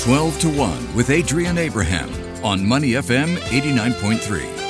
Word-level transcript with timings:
12 0.00 0.40
to 0.40 0.48
1 0.48 0.94
with 0.94 1.10
Adrian 1.10 1.58
Abraham 1.58 2.08
on 2.42 2.66
Money 2.66 2.92
FM 2.92 3.36
89.3. 3.36 4.60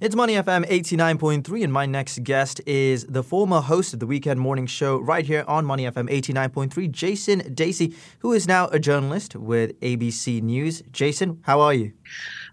It's 0.00 0.16
Money 0.16 0.32
FM 0.32 0.66
89.3, 0.66 1.62
and 1.62 1.70
my 1.70 1.84
next 1.84 2.24
guest 2.24 2.62
is 2.64 3.04
the 3.04 3.22
former 3.22 3.60
host 3.60 3.92
of 3.92 4.00
the 4.00 4.06
Weekend 4.06 4.40
Morning 4.40 4.64
Show 4.64 4.96
right 4.96 5.26
here 5.26 5.44
on 5.46 5.66
Money 5.66 5.84
FM 5.84 6.08
89.3, 6.08 6.90
Jason 6.90 7.40
Dasey, 7.54 7.94
who 8.20 8.32
is 8.32 8.48
now 8.48 8.68
a 8.68 8.78
journalist 8.78 9.36
with 9.36 9.78
ABC 9.80 10.40
News. 10.40 10.82
Jason, 10.90 11.38
how 11.42 11.60
are 11.60 11.74
you? 11.74 11.92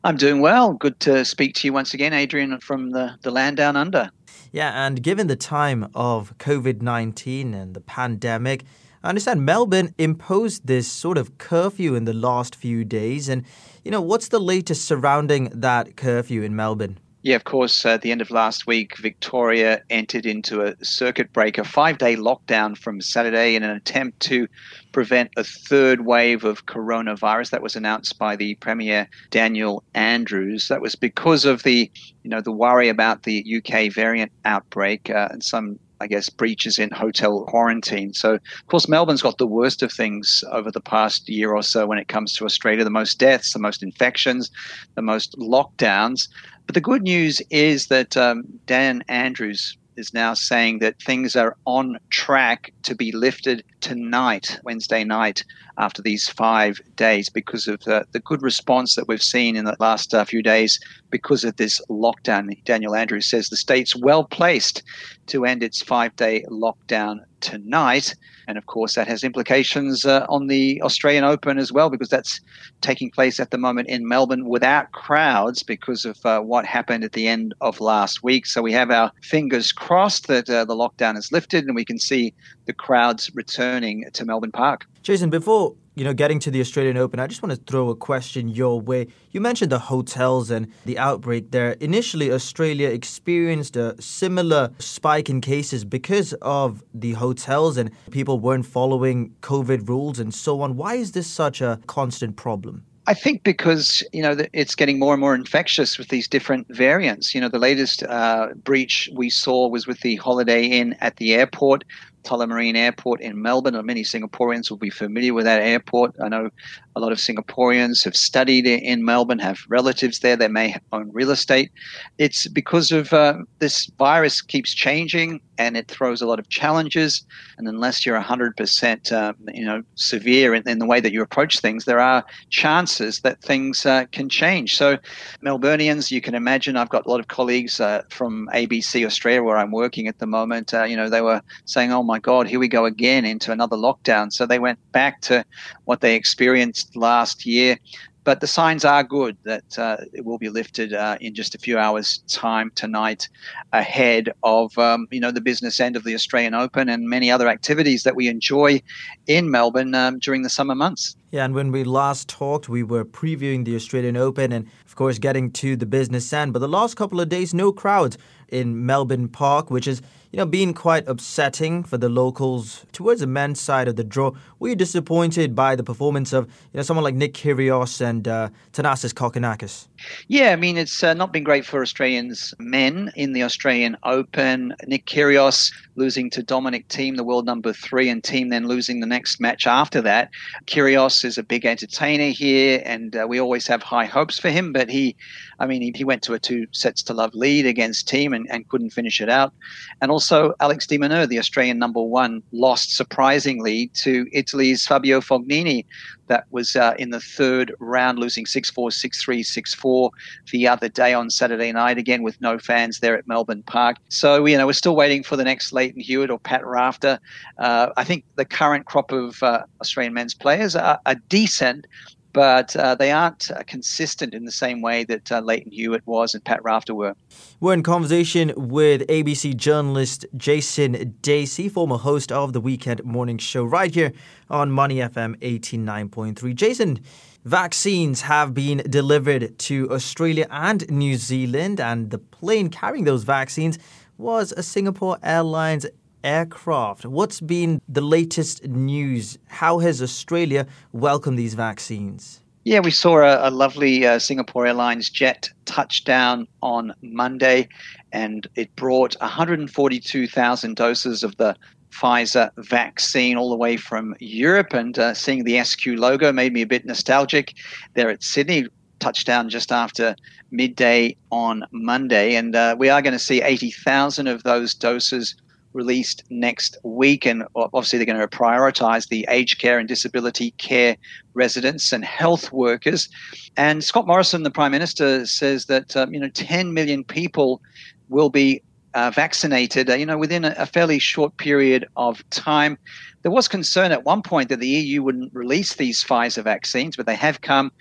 I'm 0.04 0.18
doing 0.18 0.42
well. 0.42 0.74
Good 0.74 1.00
to 1.02 1.24
speak 1.24 1.56
to 1.56 1.68
you 1.68 1.72
once 1.72 1.94
again, 1.94 2.12
Adrian, 2.12 2.60
from 2.60 2.90
the, 2.90 3.18
the 3.22 3.32
land 3.32 3.56
down 3.56 3.78
under. 3.78 4.12
Yeah, 4.54 4.86
and 4.86 5.02
given 5.02 5.26
the 5.26 5.36
time 5.36 5.90
of 5.96 6.38
COVID 6.38 6.84
19 6.84 7.56
and 7.56 7.74
the 7.74 7.82
pandemic, 7.82 8.66
I 9.04 9.10
understand 9.10 9.44
Melbourne 9.44 9.96
imposed 9.98 10.68
this 10.68 10.88
sort 10.88 11.18
of 11.18 11.40
curfew 11.40 11.96
in 11.96 12.06
the 12.06 12.14
last 12.14 12.56
few 12.56 12.86
days. 12.86 13.30
And, 13.30 13.46
you 13.84 13.90
know, 13.90 14.00
what's 14.00 14.28
the 14.28 14.40
latest 14.40 14.86
surrounding 14.86 15.46
that 15.46 15.96
curfew 15.96 16.44
in 16.44 16.56
Melbourne? 16.56 17.00
Yeah, 17.24 17.38
of 17.38 17.46
course. 17.46 17.86
At 17.86 18.02
the 18.02 18.12
end 18.12 18.22
of 18.22 18.32
last 18.32 18.68
week, 18.68 18.98
Victoria 18.98 19.82
entered 19.90 20.26
into 20.26 20.62
a 20.62 20.76
circuit 20.84 21.32
breaker, 21.32 21.64
five 21.64 21.98
day 21.98 22.18
lockdown 22.18 22.78
from 22.78 23.00
Saturday 23.00 23.56
in 23.56 23.64
an 23.64 23.70
attempt 23.70 24.20
to 24.24 24.46
prevent 24.92 25.32
a 25.38 25.44
third 25.46 26.02
wave 26.02 26.44
of 26.44 26.66
coronavirus. 26.66 27.52
That 27.52 27.62
was 27.62 27.78
announced 27.78 28.20
by 28.20 28.36
the 28.36 28.56
Premier 28.56 29.08
Daniel 29.32 29.84
Andrews. 29.94 30.68
That 30.68 30.82
was 30.82 30.96
because 30.96 31.46
of 31.46 31.64
the, 31.64 31.90
you 32.24 32.30
know, 32.30 32.42
the 32.42 32.52
worry 32.52 32.90
about 32.90 33.24
the 33.24 33.64
UK 33.64 33.90
variant 33.94 34.34
outbreak 34.44 35.10
uh, 35.10 35.30
and 35.32 35.42
some 35.42 35.80
I 36.04 36.08
guess, 36.08 36.30
breaches 36.30 36.78
in 36.78 36.92
hotel 36.92 37.46
quarantine. 37.46 38.14
So, 38.14 38.34
of 38.34 38.68
course, 38.68 38.90
Melbourne's 38.90 39.22
got 39.22 39.38
the 39.38 39.48
worst 39.48 39.82
of 39.82 39.92
things 39.92 40.44
over 40.52 40.70
the 40.70 40.82
past 40.82 41.30
year 41.30 41.54
or 41.54 41.64
so 41.64 41.88
when 41.88 41.98
it 41.98 42.10
comes 42.10 42.34
to 42.34 42.46
Australia 42.46 42.84
the 42.84 42.90
most 42.90 43.20
deaths, 43.20 43.54
the 43.54 43.60
most 43.60 43.82
infections, 43.82 44.52
the 44.96 45.02
most 45.02 45.38
lockdowns. 45.40 46.28
But 46.66 46.76
the 46.76 46.82
good 46.82 47.04
news 47.04 47.42
is 47.50 47.88
that 47.88 48.18
um, 48.18 48.44
Dan 48.66 49.02
Andrews 49.08 49.78
is 49.96 50.14
now 50.14 50.34
saying 50.34 50.80
that 50.80 51.02
things 51.02 51.36
are 51.36 51.56
on 51.66 51.98
track 52.10 52.74
to 52.84 52.96
be 52.96 53.12
lifted 53.12 53.64
tonight, 53.84 54.58
Wednesday 54.64 55.04
night, 55.04 55.44
after 55.78 56.02
these 56.02 56.30
five 56.30 56.80
days, 56.96 57.30
because 57.30 57.68
of 57.68 57.82
the, 57.82 58.06
the 58.14 58.22
good 58.22 58.42
response 58.42 58.96
that 58.96 59.10
we've 59.10 59.22
seen 59.22 59.58
in 59.58 59.66
the 59.66 59.76
last 59.80 60.14
uh, 60.14 60.24
few 60.24 60.42
days 60.42 60.80
because 61.10 61.44
of 61.44 61.58
this 61.58 61.82
lockdown. 61.90 62.50
Daniel 62.64 62.96
Andrews 62.96 63.30
says 63.30 63.50
the 63.50 63.58
state's 63.58 63.94
well 63.96 64.24
placed 64.24 64.84
to 65.28 65.46
end 65.46 65.64
its 65.64 65.82
five 65.82 66.16
day 66.16 66.46
lockdown 66.50 67.20
tonight. 67.42 68.16
And 68.48 68.58
of 68.58 68.66
course, 68.66 68.96
that 68.96 69.08
has 69.08 69.24
implications 69.24 70.06
uh, 70.06 70.26
on 70.30 70.48
the 70.48 70.82
Australian 70.82 71.24
Open 71.24 71.58
as 71.58 71.72
well, 71.72 71.90
because 71.90 72.10
that's 72.10 72.42
taking 72.82 73.12
place 73.12 73.40
at 73.40 73.52
the 73.52 73.58
moment 73.58 73.90
in 73.90 74.08
Melbourne 74.08 74.48
without 74.48 74.92
crowds 74.92 75.62
because 75.62 76.06
of 76.06 76.18
uh, 76.26 76.40
what 76.42 76.66
happened 76.66 77.04
at 77.04 77.14
the 77.14 77.28
end 77.28 77.54
of 77.62 77.80
last 77.80 78.24
week. 78.24 78.46
So 78.46 78.62
we 78.62 78.74
have 78.74 78.92
our 78.92 79.12
fingers 79.22 79.72
crossed 79.72 80.28
that 80.28 80.50
uh, 80.50 80.66
the 80.66 80.76
lockdown 80.76 81.18
is 81.18 81.32
lifted 81.32 81.66
and 81.66 81.76
we 81.76 81.86
can 81.86 82.00
see 82.00 82.34
the 82.66 82.74
crowds 82.74 83.32
returning 83.34 84.06
to 84.14 84.26
Melbourne 84.26 84.52
Park. 84.52 84.86
Jason, 85.02 85.30
before 85.30 85.76
you 85.96 86.04
know, 86.04 86.14
getting 86.14 86.40
to 86.40 86.52
the 86.52 86.60
Australian 86.60 86.98
Open, 86.98 87.20
I 87.20 87.28
just 87.28 87.44
want 87.44 87.54
to 87.54 87.72
throw 87.72 87.90
a 87.90 87.96
question 87.96 88.48
your 88.48 88.82
way. 88.82 89.08
You 89.32 89.42
mentioned 89.42 89.72
the 89.72 89.80
hotels 89.80 90.50
and 90.50 90.72
the 90.86 90.98
outbreak 90.98 91.52
there. 91.52 91.74
Initially, 91.74 92.32
Australia 92.32 92.90
experienced 92.90 93.76
a 93.76 94.02
similar 94.02 94.72
spike 94.80 95.30
in 95.30 95.42
cases 95.42 95.86
because 95.86 96.34
of 96.42 96.84
the 96.94 97.14
hotels 97.14 97.78
and 97.78 97.92
people 98.12 98.40
weren't 98.40 98.66
following 98.66 99.36
COVID 99.42 99.88
rules 99.88 100.20
and 100.20 100.34
so 100.34 100.62
on. 100.62 100.76
Why 100.76 100.96
is 100.96 101.12
this 101.12 101.28
such 101.28 101.62
a 101.62 101.80
constant 101.86 102.38
problem? 102.38 102.86
I 103.06 103.14
think 103.14 103.44
because 103.44 104.02
you 104.14 104.22
know 104.22 104.38
it's 104.54 104.76
getting 104.76 104.98
more 104.98 105.14
and 105.14 105.20
more 105.20 105.36
infectious 105.36 105.98
with 105.98 106.08
these 106.08 106.26
different 106.26 106.68
variants. 106.70 107.36
You 107.36 107.42
know, 107.42 107.50
the 107.50 107.60
latest 107.60 108.04
uh, 108.04 108.54
breach 108.64 109.10
we 109.14 109.30
saw 109.30 109.68
was 109.68 109.86
with 109.86 110.00
the 110.00 110.16
Holiday 110.16 110.68
Inn 110.68 110.96
at 111.02 111.18
the 111.18 111.34
airport. 111.34 111.84
Tullamarine 112.24 112.76
Airport 112.76 113.22
in 113.22 113.42
Melbourne. 113.42 113.80
Many 113.86 114.04
Singaporeans 114.04 114.70
will 114.70 114.78
be 114.78 114.90
familiar 114.90 115.34
with 115.34 115.46
that 115.46 115.62
airport. 115.62 116.16
I 116.24 116.30
know 116.30 116.50
a 116.96 117.00
lot 117.00 117.12
of 117.12 117.18
Singaporeans 117.18 118.04
have 118.04 118.16
studied 118.16 118.66
in 118.66 119.04
Melbourne, 119.04 119.40
have 119.40 119.60
relatives 119.68 120.20
there. 120.20 120.36
They 120.36 120.48
may 120.48 120.76
own 120.92 121.10
real 121.12 121.32
estate. 121.32 121.72
It's 122.18 122.48
because 122.48 122.92
of 122.92 123.12
uh, 123.14 123.38
this 123.60 123.90
virus 123.98 124.42
keeps 124.42 124.74
changing 124.74 125.42
and 125.58 125.78
it 125.78 125.88
throws 125.88 126.22
a 126.22 126.26
lot 126.26 126.40
of 126.40 126.50
challenges. 126.50 127.26
And 127.58 127.68
unless 127.68 128.06
you're 128.06 128.20
100% 128.20 129.12
um, 129.12 129.36
you 129.54 129.66
know 129.66 129.84
severe 129.96 130.54
in, 130.54 130.68
in, 130.68 130.80
the 130.80 130.86
way 130.86 131.00
that 131.00 131.14
you 131.14 131.22
approach 131.22 131.60
things, 131.60 131.86
there 131.86 132.00
are 132.00 132.24
chances 132.50 133.22
that 133.22 133.42
things 133.42 133.86
uh, 133.86 134.06
can 134.12 134.30
change. 134.30 134.76
So 134.76 134.98
Melburnians, 135.44 136.12
you 136.12 136.22
can 136.22 136.36
imagine, 136.36 136.76
I've 136.76 136.90
got 136.90 137.06
a 137.06 137.10
lot 137.10 137.20
of 137.20 137.28
colleagues 137.28 137.80
uh, 137.80 138.04
from 138.10 138.50
ABC 138.54 139.06
Australia 139.06 139.44
where 139.44 139.58
I'm 139.58 139.72
working 139.72 140.08
at 140.08 140.20
the 140.20 140.28
moment. 140.28 140.74
Uh, 140.74 140.84
you 140.84 140.96
know, 140.96 141.10
they 141.10 141.22
were 141.22 141.42
saying, 141.66 141.92
"Oh 141.92 142.04
my 142.04 142.13
God, 142.20 142.48
here 142.48 142.60
we 142.60 142.68
go 142.68 142.86
again 142.86 143.26
into 143.26 143.52
another 143.52 143.76
lockdown." 143.76 144.32
So 144.32 144.46
they 144.46 144.60
went 144.60 144.80
back 144.92 145.22
to 145.22 145.46
what 145.86 146.02
they 146.02 146.16
experienced 146.16 146.96
last 146.96 147.46
year. 147.46 147.78
But 148.24 148.40
the 148.40 148.48
signs 148.48 148.86
are 148.86 149.04
good 149.04 149.36
that 149.44 149.78
uh, 149.78 149.98
it 150.14 150.24
will 150.24 150.38
be 150.38 150.48
lifted 150.48 150.94
uh, 150.94 151.18
in 151.20 151.36
just 151.36 151.56
a 151.56 151.58
few 151.58 151.78
hours' 151.78 152.24
time 152.30 152.72
tonight, 152.74 153.28
ahead 153.74 154.32
of 154.44 154.78
um, 154.78 155.08
you 155.12 155.20
know 155.20 155.32
the 155.32 155.42
business 155.42 155.80
end 155.80 155.96
of 155.98 156.06
the 156.06 156.14
Australian 156.14 156.54
Open 156.54 156.88
and 156.88 157.10
many 157.10 157.30
other 157.30 157.50
activities 157.50 158.04
that 158.04 158.16
we 158.16 158.30
enjoy 158.30 158.82
in 159.28 159.52
Melbourne 159.52 159.94
um, 159.94 160.20
during 160.20 160.44
the 160.44 160.50
summer 160.50 160.76
months. 160.76 161.18
Yeah, 161.32 161.46
and 161.46 161.54
when 161.54 161.72
we 161.72 161.84
last 161.84 162.30
talked, 162.30 162.70
we 162.70 162.84
were 162.84 163.04
previewing 163.04 163.66
the 163.66 163.76
Australian 163.76 164.16
Open 164.16 164.52
and, 164.52 164.70
of 164.86 164.96
course, 164.96 165.18
getting 165.18 165.52
to 165.54 165.76
the 165.76 165.88
business 165.88 166.32
end. 166.32 166.54
But 166.54 166.60
the 166.60 166.68
last 166.68 166.96
couple 166.96 167.20
of 167.20 167.28
days, 167.28 167.54
no 167.54 167.72
crowds 167.72 168.18
in 168.50 168.86
Melbourne 168.86 169.28
Park, 169.28 169.70
which 169.70 169.88
is 169.88 170.02
you 170.34 170.38
know, 170.38 170.48
being 170.48 170.74
quite 170.74 171.08
upsetting 171.08 171.84
for 171.84 172.00
the 172.00 172.10
locals 172.10 172.88
towards 172.92 173.22
the 173.22 173.28
men's 173.28 173.62
side 173.62 173.88
of 173.88 173.98
the 173.98 174.04
draw. 174.04 174.32
Were 174.58 174.70
you 174.70 174.76
disappointed 174.76 175.56
by 175.56 175.76
the 175.76 175.84
performance 175.84 176.34
of 176.34 176.46
you 176.48 176.78
know 176.78 176.82
someone 176.82 177.04
like 177.04 177.14
Nick 177.14 177.36
Kyrgios 177.36 178.02
and 178.02 178.28
uh, 178.28 178.50
Thanasis 178.74 179.14
Kokkinakis? 179.14 179.88
Yeah, 180.28 180.52
I 180.52 180.56
mean 180.56 180.76
it's 180.76 181.04
uh, 181.04 181.14
not 181.14 181.34
been 181.34 181.44
great 181.44 181.68
for 181.68 181.84
Australians 181.84 182.52
men 182.58 183.12
in 183.16 183.34
the 183.34 183.44
Australian 183.44 183.96
Open. 184.02 184.74
Nick 184.88 185.06
Kyrgios 185.06 185.72
losing 185.96 186.32
to 186.32 186.42
Dominic 186.42 186.88
Thiem, 186.88 187.16
the 187.16 187.24
world 187.24 187.46
number 187.46 187.72
three, 187.72 188.10
and 188.10 188.24
Thiem 188.24 188.50
then 188.50 188.68
losing 188.68 189.02
the 189.02 189.06
next 189.06 189.40
match 189.40 189.68
after 189.68 190.02
that. 190.02 190.32
Kyrgios 190.66 191.24
is 191.24 191.38
a 191.38 191.44
big 191.44 191.64
entertainer 191.64 192.30
here, 192.30 192.82
and 192.84 193.16
uh, 193.16 193.28
we 193.30 193.40
always 193.40 193.68
have 193.68 193.84
high 193.84 194.06
hopes 194.06 194.40
for 194.40 194.50
him. 194.50 194.74
But 194.74 194.90
he, 194.90 195.16
I 195.64 195.66
mean, 195.66 195.94
he, 195.96 196.04
went 196.04 196.22
to 196.24 196.34
a 196.34 196.40
two 196.40 196.68
sets 196.74 197.02
to 197.04 197.14
love 197.14 197.34
lead 197.34 197.66
against 197.66 198.10
Thiem 198.10 198.36
and, 198.36 198.46
and 198.52 198.68
couldn't 198.68 198.90
finish 198.90 199.22
it 199.22 199.30
out. 199.30 199.54
And 200.02 200.12
also 200.12 200.54
Alex 200.60 200.86
de 200.86 200.98
Minaur, 200.98 201.26
the 201.26 201.40
Australian 201.40 201.80
number 201.80 202.04
one, 202.04 202.44
lost 202.52 202.98
surprisingly 202.98 203.88
to 204.04 204.28
Italy's 204.34 204.86
Fabio 204.86 205.22
Fognini. 205.22 205.86
That 206.28 206.46
was 206.52 206.76
uh, 206.76 206.96
in 207.00 207.12
the 207.12 207.22
third 207.22 207.74
round, 207.80 208.20
losing 208.20 208.46
6 208.46 208.72
4, 208.72 208.92
6 208.92 209.24
3, 209.24 209.44
6 209.44 209.74
4 209.74 210.12
the 210.52 210.68
other 210.68 210.90
day 210.90 211.14
on 211.14 211.30
Saturday 211.30 211.72
night, 211.72 211.98
again 211.98 212.24
with 212.24 212.40
no 212.42 212.60
fans 212.60 213.00
there 213.00 213.18
at 213.18 213.26
Melbourne 213.26 213.64
Park. 213.64 213.98
So, 214.10 214.46
you 214.46 214.58
know, 214.58 214.66
we're 214.66 214.74
still 214.74 214.96
waiting 214.98 215.24
for 215.24 215.38
the 215.38 215.46
next 215.46 215.72
Lleyton 215.72 216.02
Hewitt 216.02 216.30
or 216.30 216.40
Pat 216.40 216.66
Rafter. 216.66 217.20
Uh, 217.58 217.90
I 217.96 218.04
think 218.04 218.26
the 218.36 218.46
current 218.46 218.86
crop 218.86 219.14
of 219.14 219.42
uh, 219.44 219.64
Australian 219.80 220.14
men's 220.14 220.34
players 220.34 220.76
are, 220.76 221.00
are 221.06 221.16
decent, 221.30 221.88
but 222.34 222.76
uh, 222.76 222.96
they 222.96 223.12
aren't 223.12 223.50
uh, 223.52 223.62
consistent 223.68 224.34
in 224.34 224.44
the 224.46 224.52
same 224.52 224.82
way 224.82 225.04
that 225.04 225.32
uh, 225.32 225.40
Lleyton 225.40 225.72
Hewitt 225.72 226.06
was 226.06 226.34
and 226.34 226.44
Pat 226.44 226.64
Rafter 226.64 226.96
were. 226.96 227.16
We're 227.60 227.74
in 227.74 227.84
conversation 227.84 228.52
with 228.58 229.08
ABC 229.08 229.56
journalist 229.56 230.26
Jason 230.36 231.16
Dasey, 231.22 231.72
former 231.72 231.98
host 231.98 232.32
of 232.32 232.52
the 232.54 232.60
Weekend 232.60 233.04
Morning 233.04 233.38
Show, 233.38 233.64
right 233.64 233.94
here 233.94 234.12
on 234.50 234.72
Money 234.72 234.98
FM 234.98 235.38
89.3. 235.38 236.56
Jason, 236.56 237.00
vaccines 237.46 238.22
have 238.22 238.54
been 238.54 238.80
delivered 238.90 239.58
to 239.60 239.90
Australia 239.92 240.48
and 240.50 240.90
New 240.90 241.16
Zealand, 241.16 241.80
and 241.80 242.10
the 242.10 242.18
plane 242.18 242.70
carrying 242.70 243.06
those 243.06 243.24
vaccines 243.24 243.78
was 244.18 244.52
a 244.54 244.64
Singapore 244.64 245.18
Airlines 245.24 245.86
aircraft. 246.24 247.06
What's 247.06 247.42
been 247.42 247.82
the 247.88 248.02
latest 248.02 248.66
news? 248.68 249.38
How 249.48 249.80
has 249.80 250.02
Australia 250.02 250.68
welcomed 250.92 251.38
these 251.38 251.54
vaccines? 251.54 252.42
Yeah, 252.66 252.80
we 252.80 252.92
saw 252.92 253.18
a, 253.18 253.50
a 253.50 253.52
lovely 253.52 254.06
uh, 254.06 254.20
Singapore 254.20 254.66
Airlines 254.66 255.10
jet 255.10 255.50
touchdown 255.66 256.48
on 256.62 256.94
Monday, 257.02 257.68
and 258.14 258.48
it 258.56 258.74
brought 258.78 259.20
142,000 259.20 260.76
doses 260.76 261.24
of 261.24 261.36
the 261.36 261.58
Pfizer 261.92 262.52
vaccine 262.58 263.38
all 263.38 263.50
the 263.50 263.58
way 263.58 263.76
from 263.76 264.16
Europe. 264.20 264.74
And 264.74 264.98
uh, 264.98 265.14
seeing 265.14 265.44
the 265.44 265.62
SQ 265.64 265.86
logo 265.88 266.32
made 266.32 266.54
me 266.54 266.62
a 266.62 266.68
bit 266.68 266.86
nostalgic 266.86 267.54
there 267.96 268.10
at 268.10 268.24
Sydney. 268.24 268.68
Touchdown 269.00 269.50
just 269.50 269.74
after 269.74 270.16
midday 270.50 271.18
on 271.30 271.66
Monday. 271.72 272.36
And 272.36 272.56
uh, 272.56 272.78
we 272.80 272.88
are 272.88 273.02
going 273.02 273.12
to 273.12 273.20
see 273.20 273.42
80,000 273.42 274.28
of 274.28 274.44
those 274.44 274.74
doses 274.74 275.36
released 275.74 276.24
next 276.30 276.78
week. 276.84 277.26
And 277.26 277.44
obviously, 277.56 277.98
they're 277.98 278.06
going 278.06 278.20
to 278.20 278.28
prioritize 278.28 279.10
the 279.10 279.26
aged 279.30 279.60
care 279.60 279.80
and 279.80 279.88
disability 279.88 280.52
care 280.52 280.98
residents 281.34 281.92
and 281.92 282.06
health 282.06 282.52
workers. 282.52 283.10
And 283.58 283.84
Scott 283.84 284.08
Morrison, 284.08 284.44
the 284.44 284.52
Prime 284.52 284.72
Minister, 284.72 285.26
says 285.26 285.66
that 285.66 285.96
um, 285.98 286.14
you 286.14 286.20
know 286.20 286.30
10 286.30 286.74
million 286.74 287.04
people 287.04 287.62
will 288.10 288.30
be 288.30 288.62
uh, 288.94 289.10
vaccinated, 289.10 289.90
uh, 289.90 289.96
you 289.96 290.06
know, 290.06 290.18
within 290.18 290.46
a, 290.46 290.54
a, 290.58 290.66
fairly 290.66 291.00
short 291.00 291.36
period 291.38 291.88
of 291.96 292.28
time. 292.30 292.78
There 293.24 293.32
was 293.32 293.48
concern 293.48 293.92
at 293.92 294.04
one 294.04 294.22
point 294.22 294.50
that 294.50 294.60
the 294.60 294.68
EU 294.68 295.02
wouldn't 295.02 295.34
release 295.34 295.76
these 295.76 296.04
Pfizer 296.04 296.44
vaccines, 296.44 296.96
but 296.96 297.06
they 297.06 297.16
have 297.16 297.42
come. 297.42 297.72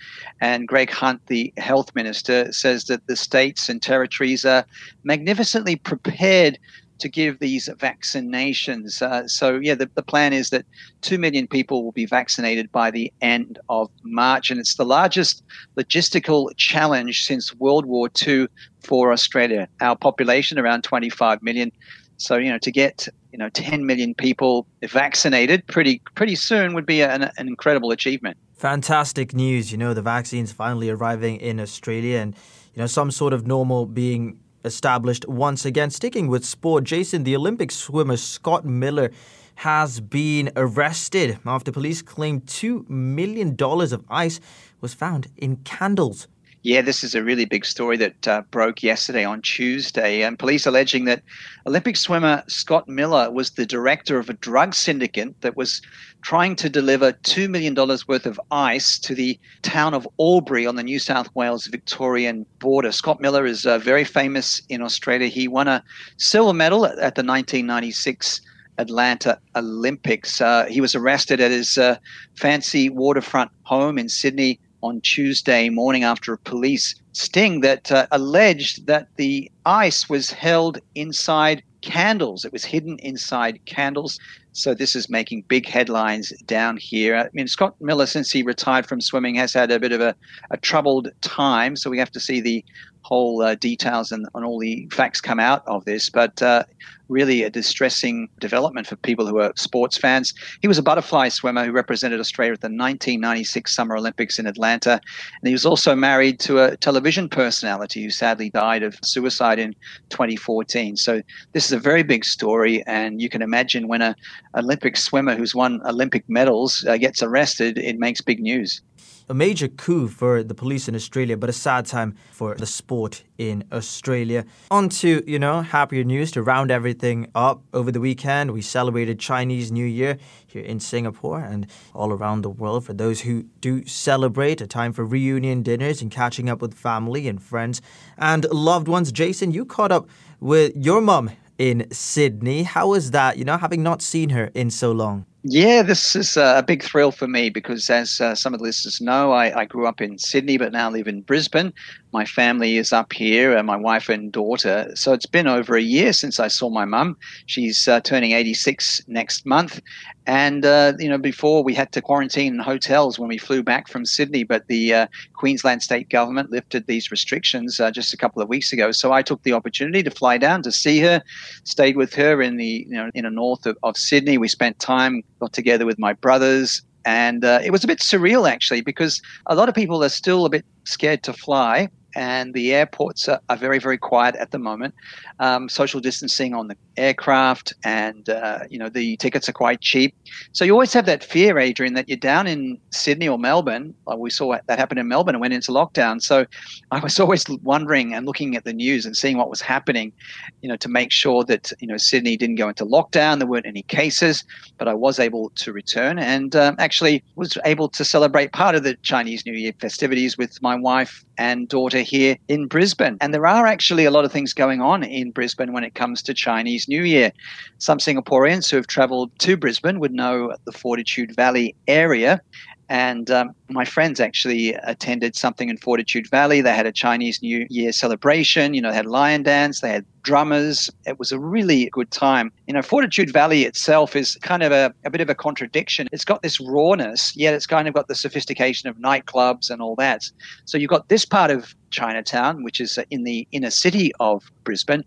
And 0.41 0.67
Greg 0.67 0.89
Hunt, 0.89 1.21
the 1.27 1.53
health 1.57 1.93
minister, 1.93 2.51
says 2.51 2.85
that 2.85 3.05
the 3.07 3.15
states 3.15 3.69
and 3.69 3.81
territories 3.81 4.43
are 4.45 4.65
magnificently 5.03 5.75
prepared 5.75 6.57
to 7.03 7.09
give 7.09 7.39
these 7.39 7.67
vaccinations. 7.67 9.01
Uh, 9.01 9.27
so, 9.27 9.59
yeah, 9.61 9.75
the, 9.75 9.89
the 9.93 10.01
plan 10.01 10.31
is 10.31 10.51
that 10.51 10.65
2 11.01 11.17
million 11.17 11.47
people 11.47 11.83
will 11.83 11.91
be 11.91 12.05
vaccinated 12.05 12.71
by 12.71 12.89
the 12.89 13.11
end 13.21 13.59
of 13.67 13.91
March. 14.03 14.49
And 14.49 14.57
it's 14.57 14.75
the 14.75 14.85
largest 14.85 15.43
logistical 15.77 16.49
challenge 16.55 17.25
since 17.25 17.53
World 17.55 17.85
War 17.85 18.09
II 18.25 18.47
for 18.79 19.11
Australia. 19.11 19.67
Our 19.81 19.97
population, 19.97 20.57
around 20.57 20.85
25 20.85 21.43
million. 21.43 21.73
So, 22.15 22.37
you 22.37 22.49
know, 22.49 22.59
to 22.59 22.71
get, 22.71 23.09
you 23.33 23.37
know, 23.37 23.49
10 23.49 23.85
million 23.85 24.15
people 24.15 24.65
vaccinated 24.81 25.67
pretty, 25.67 26.01
pretty 26.15 26.35
soon 26.35 26.73
would 26.73 26.85
be 26.85 27.01
an, 27.01 27.29
an 27.37 27.47
incredible 27.49 27.91
achievement. 27.91 28.37
Fantastic 28.55 29.33
news. 29.33 29.73
You 29.73 29.77
know, 29.77 29.93
the 29.93 30.01
vaccine's 30.01 30.53
finally 30.53 30.89
arriving 30.89 31.35
in 31.41 31.59
Australia 31.59 32.19
and, 32.19 32.33
you 32.73 32.81
know, 32.81 32.87
some 32.87 33.11
sort 33.11 33.33
of 33.33 33.45
normal 33.45 33.85
being 33.85 34.39
established 34.63 35.27
once 35.27 35.65
again. 35.65 35.89
Sticking 35.89 36.27
with 36.27 36.45
sport, 36.45 36.83
Jason, 36.83 37.23
the 37.23 37.35
Olympic 37.35 37.71
swimmer 37.71 38.17
Scott 38.17 38.65
Miller 38.65 39.11
has 39.55 39.99
been 39.99 40.51
arrested 40.55 41.39
after 41.45 41.71
police 41.71 42.01
claimed 42.01 42.45
$2 42.45 42.89
million 42.89 43.55
of 43.59 44.03
ice 44.09 44.39
was 44.81 44.93
found 44.93 45.27
in 45.37 45.57
candles. 45.57 46.27
Yeah, 46.63 46.81
this 46.81 47.03
is 47.03 47.13
a 47.13 47.21
really 47.21 47.43
big 47.43 47.65
story 47.65 47.97
that 47.97 48.25
uh, 48.25 48.41
broke 48.49 48.81
yesterday 48.81 49.25
on 49.25 49.41
Tuesday. 49.41 50.23
And 50.23 50.39
police 50.39 50.65
alleging 50.65 51.03
that 51.05 51.21
Olympic 51.67 51.97
swimmer 51.97 52.41
Scott 52.47 52.87
Miller 52.87 53.29
was 53.29 53.51
the 53.51 53.65
director 53.65 54.17
of 54.17 54.29
a 54.29 54.33
drug 54.33 54.73
syndicate 54.73 55.41
that 55.41 55.57
was 55.57 55.81
trying 56.21 56.55
to 56.55 56.69
deliver 56.69 57.11
$2 57.11 57.49
million 57.49 57.75
worth 57.75 58.25
of 58.25 58.39
ice 58.49 58.97
to 58.99 59.13
the 59.13 59.37
town 59.61 59.93
of 59.93 60.07
Albury 60.21 60.65
on 60.65 60.77
the 60.77 60.83
New 60.83 60.99
South 60.99 61.27
Wales 61.35 61.67
Victorian 61.67 62.45
border. 62.59 62.93
Scott 62.93 63.19
Miller 63.19 63.45
is 63.45 63.65
uh, 63.65 63.77
very 63.77 64.05
famous 64.05 64.61
in 64.69 64.81
Australia. 64.81 65.27
He 65.27 65.49
won 65.49 65.67
a 65.67 65.83
silver 66.15 66.53
medal 66.53 66.85
at, 66.85 66.93
at 66.93 67.15
the 67.15 67.25
1996 67.25 68.39
Atlanta 68.77 69.37
Olympics. 69.57 70.39
Uh, 70.39 70.65
he 70.69 70.79
was 70.79 70.95
arrested 70.95 71.41
at 71.41 71.51
his 71.51 71.77
uh, 71.77 71.97
fancy 72.35 72.89
waterfront 72.89 73.51
home 73.63 73.97
in 73.97 74.07
Sydney 74.07 74.61
on 74.83 75.01
Tuesday 75.01 75.69
morning 75.69 76.03
after 76.03 76.33
a 76.33 76.37
police 76.37 76.93
sting 77.13 77.61
that 77.61 77.91
uh, 77.91 78.05
alleged 78.11 78.85
that 78.87 79.07
the 79.15 79.49
ice 79.65 80.09
was 80.09 80.29
held 80.29 80.79
inside 80.93 81.63
candles. 81.81 82.45
It 82.45 82.51
was 82.51 82.65
hidden 82.65 82.99
inside 82.99 83.59
candles. 83.65 84.19
So 84.53 84.73
this 84.73 84.95
is 84.95 85.09
making 85.09 85.43
big 85.47 85.67
headlines 85.67 86.31
down 86.45 86.77
here. 86.77 87.15
I 87.15 87.27
mean, 87.33 87.47
Scott 87.47 87.75
Miller, 87.81 88.05
since 88.05 88.31
he 88.31 88.43
retired 88.43 88.85
from 88.85 89.01
swimming, 89.01 89.35
has 89.35 89.53
had 89.53 89.71
a 89.71 89.79
bit 89.79 89.91
of 89.91 89.99
a, 89.99 90.15
a 90.51 90.57
troubled 90.57 91.09
time. 91.21 91.75
So 91.75 91.89
we 91.89 91.97
have 91.97 92.11
to 92.11 92.19
see 92.19 92.39
the 92.39 92.63
whole 93.01 93.41
uh, 93.41 93.55
details 93.55 94.11
and, 94.11 94.27
and, 94.33 94.45
all 94.45 94.59
the 94.59 94.87
facts 94.91 95.19
come 95.19 95.39
out 95.39 95.61
of 95.67 95.83
this. 95.83 96.09
But 96.09 96.41
uh, 96.41 96.63
really 97.09 97.43
a 97.43 97.49
distressing 97.49 98.29
development 98.39 98.87
for 98.87 98.95
people 98.97 99.27
who 99.27 99.39
are 99.39 99.53
sports 99.55 99.97
fans. 99.97 100.33
He 100.61 100.67
was 100.67 100.77
a 100.77 100.83
butterfly 100.83 101.29
swimmer 101.29 101.65
who 101.65 101.71
represented 101.71 102.19
Australia 102.19 102.53
at 102.53 102.61
the 102.61 102.67
1996 102.67 103.73
Summer 103.73 103.97
Olympics 103.97 104.39
in 104.39 104.47
Atlanta. 104.47 104.93
And 104.93 105.47
he 105.47 105.53
was 105.53 105.65
also 105.65 105.95
married 105.95 106.39
to 106.41 106.63
a 106.63 106.77
television 106.77 107.29
personality 107.29 108.03
who 108.03 108.09
sadly 108.09 108.49
died 108.49 108.83
of 108.83 108.97
suicide 109.03 109.59
in 109.59 109.75
2014. 110.09 110.97
So 110.97 111.21
this 111.53 111.65
is 111.65 111.71
a 111.71 111.79
very 111.79 112.03
big 112.03 112.25
story. 112.25 112.83
And 112.87 113.21
you 113.21 113.29
can 113.29 113.41
imagine 113.41 113.87
when 113.87 114.01
an 114.01 114.15
Olympic 114.55 114.97
swimmer 114.97 115.35
who's 115.35 115.55
won 115.55 115.81
Olympic 115.85 116.27
medals 116.27 116.85
uh, 116.87 116.97
gets 116.97 117.23
arrested, 117.23 117.77
it 117.77 117.97
makes 117.97 118.21
big 118.21 118.39
news 118.39 118.81
a 119.29 119.33
major 119.33 119.67
coup 119.67 120.07
for 120.07 120.43
the 120.43 120.53
police 120.53 120.87
in 120.87 120.95
Australia, 120.95 121.37
but 121.37 121.49
a 121.49 121.53
sad 121.53 121.85
time 121.85 122.15
for 122.31 122.55
the 122.55 122.65
sport 122.65 123.23
in 123.37 123.63
Australia. 123.71 124.45
On 124.69 124.89
to, 124.89 125.23
you 125.25 125.39
know, 125.39 125.61
happier 125.61 126.03
news 126.03 126.31
to 126.31 126.43
round 126.43 126.71
everything 126.71 127.27
up. 127.33 127.63
Over 127.73 127.91
the 127.91 127.99
weekend, 127.99 128.51
we 128.51 128.61
celebrated 128.61 129.19
Chinese 129.19 129.71
New 129.71 129.85
Year 129.85 130.17
here 130.45 130.63
in 130.63 130.79
Singapore 130.79 131.39
and 131.39 131.67
all 131.93 132.11
around 132.11 132.41
the 132.41 132.49
world. 132.49 132.85
For 132.85 132.93
those 132.93 133.21
who 133.21 133.43
do 133.61 133.85
celebrate, 133.85 134.61
a 134.61 134.67
time 134.67 134.93
for 134.93 135.05
reunion 135.05 135.63
dinners 135.63 136.01
and 136.01 136.11
catching 136.11 136.49
up 136.49 136.61
with 136.61 136.73
family 136.73 137.27
and 137.27 137.41
friends 137.41 137.81
and 138.17 138.45
loved 138.51 138.87
ones. 138.87 139.11
Jason, 139.11 139.51
you 139.51 139.65
caught 139.65 139.91
up 139.91 140.07
with 140.39 140.75
your 140.75 141.01
mum 141.01 141.31
in 141.63 141.87
Sydney. 141.91 142.63
How 142.63 142.89
was 142.89 143.11
that, 143.11 143.37
you 143.37 143.45
know, 143.45 143.55
having 143.55 143.81
not 143.81 144.01
seen 144.01 144.31
her 144.31 144.51
in 144.53 144.69
so 144.69 144.91
long? 144.91 145.25
Yeah, 145.43 145.81
this 145.81 146.13
is 146.13 146.35
a 146.35 146.61
big 146.67 146.83
thrill 146.83 147.11
for 147.11 147.25
me 147.25 147.49
because, 147.49 147.89
as 147.89 148.19
uh, 148.19 148.35
some 148.35 148.53
of 148.53 148.59
the 148.59 148.65
listeners 148.65 148.99
know, 148.99 149.31
I, 149.31 149.61
I, 149.61 149.65
grew 149.65 149.87
up 149.87 150.01
in 150.01 150.17
Sydney 150.17 150.57
but 150.57 150.73
now 150.73 150.89
live 150.89 151.07
in 151.07 151.21
Brisbane. 151.21 151.71
My 152.13 152.25
family 152.25 152.77
is 152.77 152.93
up 152.93 153.11
here, 153.11 153.57
uh, 153.57 153.63
my 153.63 153.75
wife 153.75 154.07
and 154.07 154.31
daughter. 154.31 154.91
So 154.93 155.13
it's 155.13 155.25
been 155.25 155.47
over 155.47 155.75
a 155.75 155.81
year 155.81 156.13
since 156.13 156.39
I 156.39 156.47
saw 156.47 156.69
my 156.69 156.85
mum. 156.85 157.17
She's 157.47 157.87
uh, 157.87 158.01
turning 158.01 158.33
86 158.33 159.01
next 159.07 159.47
month. 159.47 159.81
And, 160.27 160.63
uh, 160.63 160.93
you 160.99 161.09
know, 161.09 161.17
before 161.17 161.63
we 161.63 161.73
had 161.73 161.91
to 161.93 162.03
quarantine 162.03 162.53
in 162.53 162.59
hotels 162.59 163.17
when 163.17 163.29
we 163.29 163.39
flew 163.39 163.63
back 163.63 163.87
from 163.87 164.05
Sydney, 164.05 164.43
but 164.43 164.67
the 164.67 164.93
uh, 164.93 165.07
Queensland 165.33 165.81
state 165.81 166.07
government 166.09 166.51
lifted 166.51 166.85
these 166.85 167.09
restrictions 167.09 167.79
uh, 167.79 167.89
just 167.89 168.13
a 168.13 168.17
couple 168.17 168.43
of 168.43 168.47
weeks 168.47 168.71
ago. 168.71 168.91
So 168.91 169.11
I 169.11 169.23
took 169.23 169.41
the 169.41 169.53
opportunity 169.53 170.03
to 170.03 170.11
fly 170.11 170.37
down 170.37 170.61
to 170.63 170.71
see 170.71 170.99
her, 170.99 171.19
stayed 171.63 171.97
with 171.97 172.13
her 172.13 172.43
in 172.43 172.57
the, 172.57 172.85
you 172.87 172.95
know, 172.95 173.09
in 173.15 173.23
the 173.23 173.31
north 173.31 173.65
of, 173.65 173.75
of 173.81 173.97
Sydney. 173.97 174.37
We 174.37 174.49
spent 174.49 174.77
time, 174.77 175.23
got 175.39 175.51
together 175.51 175.87
with 175.87 175.97
my 175.97 176.13
brothers, 176.13 176.83
and 177.05 177.43
uh, 177.43 177.59
it 177.63 177.71
was 177.71 177.83
a 177.83 177.87
bit 177.87 177.99
surreal 177.99 178.49
actually 178.49 178.81
because 178.81 179.19
a 179.47 179.55
lot 179.55 179.67
of 179.67 179.75
people 179.75 180.03
are 180.03 180.09
still 180.09 180.45
a 180.45 180.49
bit 180.49 180.63
scared 180.85 181.23
to 181.23 181.33
fly 181.33 181.89
and 182.15 182.53
the 182.53 182.73
airports 182.73 183.27
are, 183.27 183.39
are 183.49 183.57
very, 183.57 183.79
very 183.79 183.97
quiet 183.97 184.35
at 184.35 184.51
the 184.51 184.59
moment. 184.59 184.93
Um, 185.39 185.69
social 185.69 185.99
distancing 185.99 186.53
on 186.53 186.67
the 186.67 186.77
aircraft, 186.97 187.73
and 187.83 188.29
uh, 188.29 188.59
you 188.69 188.77
know 188.77 188.89
the 188.89 189.17
tickets 189.17 189.49
are 189.49 189.53
quite 189.53 189.81
cheap. 189.81 190.15
So 190.51 190.63
you 190.65 190.73
always 190.73 190.93
have 190.93 191.05
that 191.05 191.23
fear, 191.23 191.57
Adrian, 191.57 191.93
that 191.95 192.07
you're 192.07 192.17
down 192.17 192.47
in 192.47 192.77
Sydney 192.91 193.27
or 193.27 193.39
Melbourne. 193.39 193.93
Like 194.05 194.19
we 194.19 194.29
saw 194.29 194.57
that 194.67 194.79
happen 194.79 194.97
in 194.97 195.07
Melbourne 195.07 195.35
and 195.35 195.41
went 195.41 195.53
into 195.53 195.71
lockdown. 195.71 196.21
So 196.21 196.45
I 196.91 196.99
was 196.99 197.19
always 197.23 197.45
wondering 197.63 198.13
and 198.13 198.25
looking 198.25 198.55
at 198.55 198.63
the 198.63 198.73
news 198.73 199.05
and 199.05 199.15
seeing 199.17 199.37
what 199.37 199.49
was 199.49 199.61
happening, 199.61 200.13
you 200.61 200.69
know, 200.69 200.77
to 200.77 200.89
make 200.89 201.11
sure 201.11 201.43
that 201.45 201.71
you 201.79 201.87
know 201.87 201.97
Sydney 201.97 202.37
didn't 202.37 202.55
go 202.55 202.69
into 202.69 202.85
lockdown. 202.85 203.39
There 203.39 203.47
weren't 203.47 203.65
any 203.65 203.83
cases, 203.83 204.43
but 204.77 204.87
I 204.87 204.93
was 204.93 205.19
able 205.19 205.49
to 205.55 205.73
return 205.73 206.19
and 206.19 206.55
um, 206.55 206.75
actually 206.79 207.23
was 207.35 207.57
able 207.65 207.89
to 207.89 208.05
celebrate 208.05 208.51
part 208.51 208.75
of 208.75 208.83
the 208.83 208.95
Chinese 208.97 209.45
New 209.45 209.53
Year 209.53 209.73
festivities 209.79 210.37
with 210.37 210.61
my 210.61 210.75
wife 210.75 211.25
and 211.37 211.67
daughter 211.67 212.02
here 212.03 212.37
in 212.47 212.67
Brisbane. 212.67 213.17
And 213.21 213.33
there 213.33 213.47
are 213.47 213.65
actually 213.65 214.05
a 214.05 214.11
lot 214.11 214.25
of 214.25 214.31
things 214.31 214.53
going 214.53 214.81
on 214.81 215.03
in 215.03 215.31
Brisbane 215.31 215.73
when 215.73 215.83
it 215.83 215.95
comes 215.95 216.21
to 216.23 216.33
Chinese 216.33 216.87
New 216.87 217.03
Year. 217.03 217.31
Some 217.79 217.97
Singaporeans 217.97 218.69
who 218.69 218.77
have 218.77 218.87
traveled 218.87 219.31
to 219.39 219.57
Brisbane 219.57 219.99
would 219.99 220.13
know 220.13 220.55
the 220.65 220.71
Fortitude 220.71 221.35
Valley 221.35 221.75
area. 221.87 222.41
And 222.89 223.31
um, 223.31 223.55
my 223.69 223.85
friends 223.85 224.19
actually 224.19 224.73
attended 224.83 225.35
something 225.35 225.69
in 225.69 225.77
Fortitude 225.77 226.29
Valley. 226.29 226.61
They 226.61 226.73
had 226.73 226.85
a 226.85 226.91
Chinese 226.91 227.41
New 227.41 227.65
Year 227.69 227.91
celebration. 227.91 228.73
You 228.73 228.81
know, 228.81 228.89
they 228.89 228.95
had 228.95 229.05
lion 229.05 229.43
dance, 229.43 229.79
they 229.79 229.89
had 229.89 230.05
drummers. 230.23 230.89
It 231.05 231.19
was 231.19 231.31
a 231.31 231.39
really 231.39 231.89
good 231.91 232.11
time. 232.11 232.51
You 232.67 232.73
know, 232.73 232.81
Fortitude 232.81 233.31
Valley 233.31 233.63
itself 233.63 234.15
is 234.15 234.37
kind 234.41 234.63
of 234.63 234.71
a, 234.71 234.93
a 235.05 235.09
bit 235.09 235.21
of 235.21 235.29
a 235.29 235.35
contradiction. 235.35 236.07
It's 236.11 236.25
got 236.25 236.41
this 236.41 236.59
rawness, 236.59 237.35
yet 237.35 237.53
it's 237.53 237.67
kind 237.67 237.87
of 237.87 237.93
got 237.93 238.07
the 238.07 238.15
sophistication 238.15 238.89
of 238.89 238.97
nightclubs 238.97 239.69
and 239.69 239.81
all 239.81 239.95
that. 239.97 240.29
So 240.65 240.77
you've 240.77 240.89
got 240.89 241.09
this 241.09 241.25
part 241.25 241.51
of 241.51 241.75
Chinatown, 241.91 242.63
which 242.63 242.81
is 242.81 242.97
in 243.11 243.23
the 243.23 243.47
inner 243.51 243.69
city 243.69 244.11
of 244.19 244.49
Brisbane, 244.63 245.03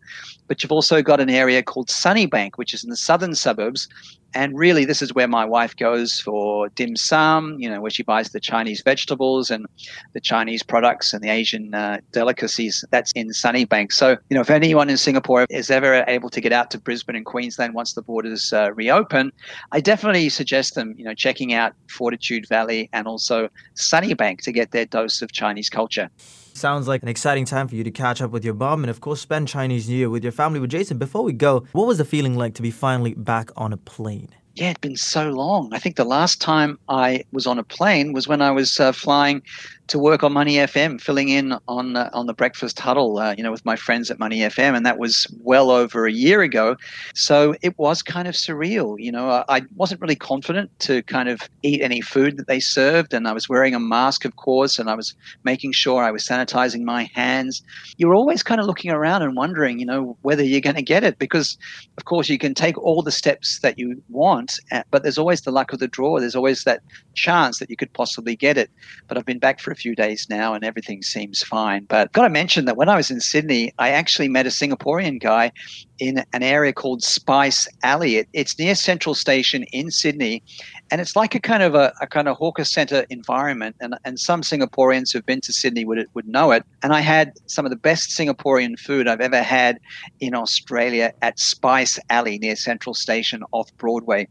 but 0.47 0.63
you've 0.63 0.73
also 0.73 1.03
got 1.03 1.21
an 1.21 1.31
area 1.31 1.63
called 1.63 1.89
Sunnybank, 1.89 2.53
which 2.57 2.73
is 2.73 2.85
in 2.85 2.91
the 2.91 2.97
southern 2.97 3.35
suburbs. 3.35 3.89
And 4.37 4.57
really, 4.59 4.85
this 4.85 5.01
is 5.01 5.15
where 5.15 5.27
my 5.27 5.47
wife 5.47 5.75
goes 5.77 6.21
for 6.21 6.69
dim 6.69 6.95
sum, 6.95 7.57
you 7.59 7.71
know, 7.71 7.81
where 7.81 7.91
she 7.91 8.03
buys 8.03 8.33
the 8.33 8.39
Chinese 8.39 8.83
vegetables 8.83 9.51
and 9.51 9.65
the 10.13 10.21
Chinese 10.21 10.63
products 10.63 11.15
and 11.15 11.25
the 11.25 11.31
Asian 11.31 11.73
uh, 11.75 12.01
delicacies. 12.13 12.85
That's 12.91 13.13
in 13.13 13.29
Sunnybank. 13.29 13.93
So, 13.93 14.11
you 14.29 14.35
know, 14.35 14.43
if 14.43 14.51
anyone 14.51 14.91
in 14.91 14.99
Singapore 14.99 15.47
is 15.49 15.71
ever 15.71 16.05
able 16.07 16.29
to 16.29 16.41
get 16.43 16.53
out 16.53 16.71
to 16.73 16.79
Brisbane 16.79 17.17
and 17.17 17.25
Queensland 17.25 17.73
once 17.73 17.95
the 17.95 18.03
borders 18.03 18.53
uh, 18.53 18.75
reopen, 18.75 19.33
I 19.73 19.81
definitely 19.81 20.29
suggest 20.29 20.75
them, 20.75 20.95
you 20.99 21.05
know, 21.05 21.15
checking 21.15 21.55
out 21.55 21.73
Fortitude 21.89 22.47
Valley 22.47 22.91
and 22.93 23.07
also 23.07 23.49
Sunnybank 23.75 24.43
to 24.43 24.53
get 24.53 24.71
their 24.73 24.85
dose 24.85 25.23
of 25.23 25.33
Chinese 25.33 25.71
culture. 25.71 26.11
Sounds 26.57 26.89
like 26.89 27.03
an 27.03 27.09
exciting 27.09 27.45
time 27.45 27.69
for 27.69 27.75
you 27.75 27.85
to 27.85 27.91
catch 27.91 28.23
up 28.23 28.31
with 28.31 28.43
your 28.43 28.55
mom 28.55 28.83
and, 28.83 28.91
of 28.91 29.03
course, 29.03 29.21
spend 29.21 29.47
Chinese 29.47 29.91
New 29.91 29.95
Year 29.95 30.09
with 30.09 30.23
your 30.23 30.33
family. 30.33 30.59
With 30.59 30.71
Jason, 30.71 30.97
before 30.97 31.23
we 31.23 31.35
go, 31.35 31.67
what 31.73 31.87
was 31.87 31.99
the 31.99 32.05
feeling 32.07 32.35
like 32.35 32.55
to 32.55 32.63
be 32.63 32.71
finally 32.71 33.13
back 33.13 33.51
on 33.57 33.75
a 33.75 33.77
plane? 33.77 34.31
yeah, 34.57 34.71
it'd 34.71 34.81
been 34.81 34.97
so 34.97 35.29
long. 35.29 35.73
I 35.75 35.79
think 35.79 35.97
the 35.97 36.05
last 36.05 36.41
time 36.41 36.79
I 36.89 37.25
was 37.31 37.47
on 37.47 37.59
a 37.59 37.63
plane 37.63 38.15
was 38.15 38.27
when 38.27 38.41
I 38.41 38.51
was 38.51 38.81
uh, 38.81 38.91
flying 38.91 39.43
to 39.89 39.99
work 39.99 40.25
on 40.25 40.33
Money 40.33 40.55
FM, 40.55 41.01
filling 41.01 41.29
in 41.29 41.57
on 41.69 41.97
uh, 41.97 42.11
on 42.13 42.27
the 42.27 42.35
breakfast 42.35 42.79
huddle, 42.79 43.19
uh, 43.19 43.35
you 43.37 43.43
know, 43.43 43.53
with 43.53 43.65
my 43.65 43.77
friends 43.77 44.11
at 44.11 44.19
Money 44.19 44.41
FM, 44.41 44.77
and 44.77 44.85
that 44.85 44.99
was 44.99 45.27
well 45.43 45.71
over 45.71 46.07
a 46.07 46.13
year 46.13 46.43
ago. 46.43 46.77
So 47.15 47.55
it 47.63 47.79
was 47.79 48.03
kind 48.03 48.27
of 48.27 48.35
surreal. 48.35 48.97
You 48.99 49.13
know, 49.13 49.45
I 49.49 49.63
wasn't 49.77 50.01
really 50.01 50.17
confident 50.17 50.71
to 50.81 51.03
kind 51.05 51.29
of 51.29 51.41
eat 51.63 51.81
any 51.83 52.01
food 52.01 52.37
that 52.37 52.49
they 52.49 52.61
served, 52.61 53.15
and 53.15 53.29
I 53.29 53.33
was 53.33 53.49
wearing 53.49 53.75
a 53.75 53.81
mask, 53.81 54.25
of 54.25 54.37
course, 54.37 54.79
and 54.79 54.91
I 54.91 54.95
was 54.95 55.15
making 55.45 55.73
sure 55.73 56.03
I 56.03 56.11
was 56.11 56.27
sanitizing 56.27 56.83
my 56.83 57.05
hands. 57.15 57.63
You're 57.97 58.15
always 58.15 58.43
kind 58.43 58.61
of 58.61 58.67
looking 58.67 58.91
around 58.91 59.23
and 59.23 59.37
wondering, 59.37 59.79
you 59.79 59.87
know, 59.87 60.17
whether 60.23 60.43
you're 60.43 60.61
going 60.61 60.77
to 60.77 60.83
get 60.83 61.05
it, 61.05 61.19
because 61.19 61.57
of 61.97 62.05
course 62.05 62.29
you 62.29 62.39
can 62.39 62.55
take 62.55 62.77
all 62.79 63.03
the 63.03 63.13
steps 63.13 63.61
that 63.61 63.79
you 63.79 64.03
want, 64.09 64.59
uh, 64.73 64.83
but 64.91 65.03
there's 65.03 65.19
always 65.19 65.43
the 65.43 65.53
luck 65.53 65.73
of 65.73 65.79
the 65.79 65.89
draw. 65.89 66.19
There's 66.19 66.37
always 66.37 66.65
that 66.65 66.83
chance 67.15 67.59
that 67.59 67.71
you 67.71 67.77
could 67.77 67.93
possibly 67.93 68.35
get 68.35 68.59
it. 68.59 68.71
But 69.07 69.17
I've 69.17 69.25
been 69.25 69.39
back 69.39 69.61
for 69.61 69.76
few 69.77 69.95
days 69.95 70.27
now 70.29 70.55
and 70.55 70.65
everything 70.65 71.03
seems 71.03 71.43
fine. 71.43 71.85
But 71.85 72.13
got 72.13 72.23
to 72.23 72.31
mention 72.31 72.65
that 72.65 72.77
when 72.77 72.89
I 72.89 72.97
was 72.97 73.11
in 73.11 73.21
Sydney, 73.21 73.73
I 73.79 73.91
actually 73.91 74.29
met 74.29 74.47
a 74.47 74.51
Singaporean 74.51 75.21
guy 75.21 75.53
in 75.99 76.25
an 76.33 76.43
area 76.43 76.73
called 76.73 77.03
Spice 77.03 77.69
Alley. 77.83 78.17
It, 78.17 78.29
it's 78.33 78.59
near 78.59 78.75
Central 78.75 79.15
Station 79.15 79.65
in 79.73 79.91
Sydney, 79.91 80.43
and 80.91 81.01
it's 81.01 81.17
like 81.17 81.35
a 81.35 81.41
kind 81.41 81.63
of 81.63 81.75
a, 81.75 81.93
a, 82.01 82.07
kind 82.07 82.29
of 82.29 82.37
hawker 82.37 82.65
center 82.65 83.05
environment. 83.11 83.77
And, 83.81 83.97
and 84.05 84.19
some 84.21 84.43
Singaporeans 84.43 85.13
who've 85.13 85.27
been 85.27 85.41
to 85.43 85.53
Sydney 85.53 85.85
would 85.85 86.07
would 86.15 86.29
know 86.29 86.53
it. 86.53 86.65
And 86.83 86.93
I 86.93 87.01
had 87.01 87.33
some 87.47 87.67
of 87.67 87.71
the 87.71 87.77
best 87.77 88.11
Singaporean 88.11 88.79
food 88.79 89.09
I've 89.09 89.21
ever 89.21 89.43
had 89.43 89.81
in 90.21 90.35
Australia 90.35 91.13
at 91.23 91.39
Spice 91.39 91.99
Alley 92.11 92.39
near 92.39 92.57
Central 92.57 92.95
Station 92.95 93.43
off 93.53 93.75
Broadway. 93.77 94.29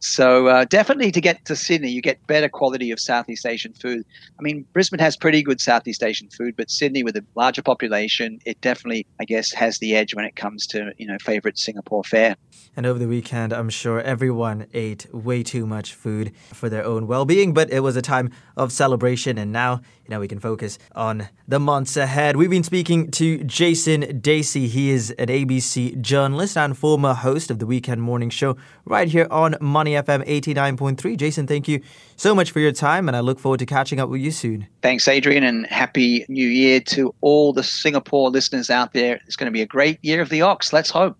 So 0.00 0.48
uh, 0.48 0.64
definitely 0.66 1.10
to 1.12 1.20
get 1.20 1.44
to 1.46 1.56
Sydney, 1.56 1.90
you 1.90 2.02
get 2.02 2.24
better 2.26 2.48
quality 2.48 2.90
of 2.90 3.00
Southeast 3.00 3.46
Asian 3.46 3.72
food. 3.72 4.04
I 4.38 4.42
mean, 4.42 4.66
Brisbane 4.72 5.00
has 5.00 5.16
pretty 5.16 5.42
good 5.42 5.60
Southeast 5.60 6.02
Asian 6.02 6.28
food, 6.28 6.54
but 6.56 6.70
Sydney 6.70 7.02
with 7.02 7.16
a 7.16 7.24
larger 7.34 7.62
population, 7.62 8.40
it 8.44 8.60
definitely, 8.60 9.06
I 9.20 9.24
guess, 9.24 9.52
has 9.52 9.78
the 9.78 9.96
edge 9.96 10.14
when 10.14 10.24
it 10.24 10.36
comes 10.36 10.66
to 10.68 10.92
you 10.98 11.06
know 11.06 11.16
favorite 11.20 11.58
Singapore 11.58 12.04
fare. 12.04 12.36
And 12.76 12.86
over 12.86 12.98
the 12.98 13.08
weekend, 13.08 13.52
I'm 13.52 13.70
sure 13.70 14.00
everyone 14.00 14.66
ate 14.74 15.06
way 15.14 15.42
too 15.42 15.64
much 15.64 15.93
food 15.94 16.32
for 16.52 16.68
their 16.68 16.84
own 16.84 17.06
well-being, 17.06 17.54
but 17.54 17.70
it 17.70 17.80
was 17.80 17.96
a 17.96 18.02
time 18.02 18.30
of 18.56 18.72
celebration, 18.72 19.38
and 19.38 19.52
now 19.52 19.80
you 20.04 20.10
know 20.10 20.20
we 20.20 20.28
can 20.28 20.40
focus 20.40 20.78
on 20.94 21.28
the 21.48 21.58
months 21.58 21.96
ahead. 21.96 22.36
We've 22.36 22.50
been 22.50 22.62
speaking 22.64 23.10
to 23.12 23.42
Jason 23.44 24.02
Dasey. 24.20 24.66
He 24.66 24.90
is 24.90 25.10
an 25.12 25.28
ABC 25.28 26.00
journalist 26.00 26.56
and 26.56 26.76
former 26.76 27.14
host 27.14 27.50
of 27.50 27.58
the 27.58 27.66
Weekend 27.66 28.02
Morning 28.02 28.30
Show 28.30 28.56
right 28.84 29.08
here 29.08 29.26
on 29.30 29.56
Money 29.60 29.92
FM 29.92 30.26
89.3. 30.26 31.16
Jason, 31.16 31.46
thank 31.46 31.68
you 31.68 31.80
so 32.16 32.34
much 32.34 32.50
for 32.50 32.60
your 32.60 32.72
time, 32.72 33.08
and 33.08 33.16
I 33.16 33.20
look 33.20 33.38
forward 33.38 33.58
to 33.58 33.66
catching 33.66 34.00
up 34.00 34.08
with 34.08 34.20
you 34.20 34.30
soon. 34.30 34.66
Thanks, 34.82 35.08
Adrian, 35.08 35.44
and 35.44 35.66
happy 35.66 36.24
new 36.28 36.46
year 36.46 36.80
to 36.80 37.14
all 37.20 37.52
the 37.52 37.62
Singapore 37.62 38.30
listeners 38.30 38.70
out 38.70 38.92
there. 38.92 39.20
It's 39.26 39.36
going 39.36 39.46
to 39.46 39.52
be 39.52 39.62
a 39.62 39.66
great 39.66 39.98
year 40.02 40.20
of 40.20 40.28
the 40.28 40.42
Ox. 40.42 40.72
Let's 40.72 40.90
hope. 40.90 41.12